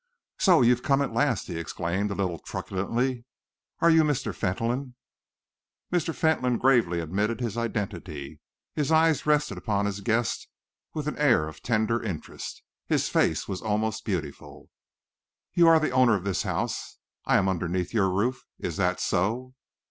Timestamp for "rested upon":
9.27-9.85